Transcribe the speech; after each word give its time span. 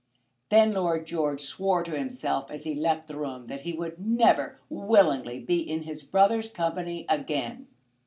Then 0.49 0.73
Lord 0.73 1.05
George 1.05 1.41
swore 1.41 1.83
to 1.83 1.95
himself 1.95 2.49
as 2.49 2.63
he 2.63 2.73
left 2.73 3.07
the 3.07 3.15
room 3.19 3.45
that 3.45 3.61
he 3.61 3.73
would 3.73 3.99
never 4.03 4.57
willingly 4.67 5.39
be 5.39 5.59
in 5.59 5.83
his 5.83 6.03
brother's 6.03 6.49
company 6.49 7.05
again. 7.07 7.67